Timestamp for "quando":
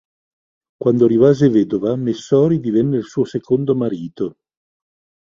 0.83-1.05